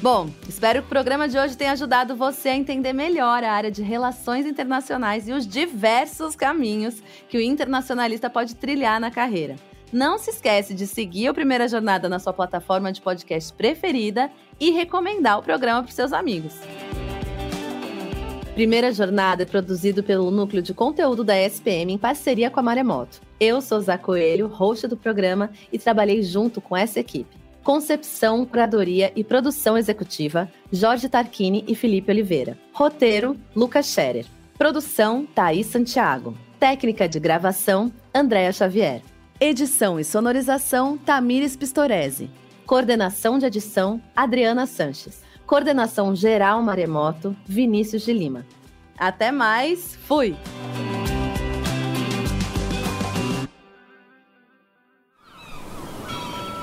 Bom, 0.00 0.30
espero 0.62 0.80
que 0.80 0.86
o 0.86 0.90
programa 0.90 1.28
de 1.28 1.36
hoje 1.36 1.56
tenha 1.56 1.72
ajudado 1.72 2.14
você 2.14 2.50
a 2.50 2.56
entender 2.56 2.92
melhor 2.92 3.42
a 3.42 3.50
área 3.50 3.68
de 3.68 3.82
relações 3.82 4.46
internacionais 4.46 5.26
e 5.26 5.32
os 5.32 5.44
diversos 5.44 6.36
caminhos 6.36 7.02
que 7.28 7.36
o 7.36 7.40
internacionalista 7.40 8.30
pode 8.30 8.54
trilhar 8.54 9.00
na 9.00 9.10
carreira. 9.10 9.56
Não 9.92 10.18
se 10.18 10.30
esquece 10.30 10.72
de 10.72 10.86
seguir 10.86 11.26
a 11.26 11.34
Primeira 11.34 11.66
Jornada 11.66 12.08
na 12.08 12.20
sua 12.20 12.32
plataforma 12.32 12.92
de 12.92 13.00
podcast 13.00 13.52
preferida 13.54 14.30
e 14.60 14.70
recomendar 14.70 15.36
o 15.40 15.42
programa 15.42 15.82
para 15.82 15.90
seus 15.90 16.12
amigos. 16.12 16.54
Primeira 18.54 18.92
Jornada 18.92 19.42
é 19.42 19.46
produzido 19.46 20.00
pelo 20.04 20.30
Núcleo 20.30 20.62
de 20.62 20.72
Conteúdo 20.72 21.24
da 21.24 21.36
SPM 21.36 21.92
em 21.92 21.98
parceria 21.98 22.50
com 22.50 22.60
a 22.60 22.62
Maremoto. 22.62 23.20
Eu 23.40 23.60
sou 23.60 23.80
Zá 23.80 23.98
Coelho, 23.98 24.46
host 24.46 24.86
do 24.86 24.96
programa, 24.96 25.50
e 25.72 25.78
trabalhei 25.78 26.22
junto 26.22 26.60
com 26.60 26.76
essa 26.76 27.00
equipe. 27.00 27.41
Concepção, 27.62 28.44
curadoria 28.44 29.12
e 29.14 29.22
produção 29.22 29.78
executiva, 29.78 30.50
Jorge 30.72 31.08
Tarquini 31.08 31.64
e 31.68 31.74
Felipe 31.76 32.10
Oliveira. 32.10 32.58
Roteiro, 32.72 33.36
Lucas 33.54 33.86
Scherer. 33.86 34.26
Produção, 34.58 35.24
Thaís 35.26 35.66
Santiago. 35.66 36.36
Técnica 36.58 37.08
de 37.08 37.20
gravação, 37.20 37.92
Andréa 38.14 38.52
Xavier. 38.52 39.02
Edição 39.40 39.98
e 39.98 40.04
sonorização, 40.04 40.98
Tamires 40.98 41.56
Pistorese. 41.56 42.30
Coordenação 42.66 43.38
de 43.38 43.46
edição, 43.46 44.00
Adriana 44.14 44.66
Sanches. 44.66 45.22
Coordenação 45.46 46.14
geral 46.16 46.62
Maremoto, 46.62 47.36
Vinícius 47.46 48.02
de 48.02 48.12
Lima. 48.12 48.46
Até 48.98 49.30
mais, 49.30 49.96
fui! 50.06 50.36